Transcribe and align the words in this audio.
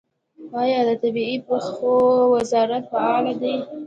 آیا 0.61 0.79
د 0.87 0.91
طبیعي 1.01 1.37
پیښو 1.47 1.93
وزارت 2.33 2.83
فعال 2.91 3.25
دی؟ 3.41 3.55